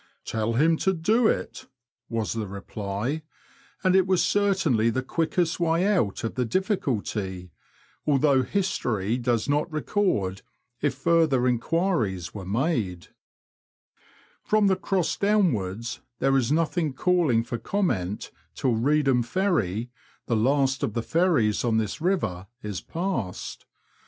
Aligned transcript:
Tell 0.25 0.53
him 0.53 0.77
to 0.77 0.93
do 0.93 1.27
it," 1.27 1.67
was 2.09 2.33
the 2.33 2.47
reply, 2.47 3.21
and 3.83 3.95
it 3.95 4.07
was 4.07 4.23
certainly 4.25 4.89
the 4.89 5.03
quickest 5.03 5.59
way 5.59 5.85
out 5.85 6.23
of 6.23 6.33
the 6.33 6.43
difficulty, 6.43 7.51
although 8.07 8.41
history 8.41 9.19
does 9.19 9.47
not 9.47 9.71
record 9.71 10.41
if 10.81 10.95
further 10.95 11.47
enquiries 11.47 12.33
were 12.33 12.45
made. 12.47 13.01
Digitized 13.01 13.05
by 13.05 13.09
VjOOQIC 13.59 13.91
NORWICH 13.91 13.97
TO 13.99 14.05
LOWESTOFT. 14.25 14.41
15 14.41 14.49
From 14.49 14.65
the 14.67 14.75
Cross 14.75 15.17
downwards 15.17 15.99
there 16.17 16.37
is 16.37 16.51
nothing 16.51 16.93
calling 16.93 17.43
for 17.43 17.57
comment 17.59 18.31
till 18.55 18.73
Reedham 18.75 19.23
Ferry, 19.23 19.91
the 20.25 20.35
last 20.35 20.81
of 20.81 20.93
the 20.95 21.03
ferries 21.03 21.63
on 21.63 21.77
this 21.77 22.01
river, 22.01 22.47
is 22.63 22.81
passed. 22.81 23.67